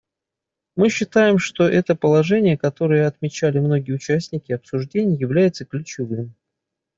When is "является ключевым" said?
5.13-6.33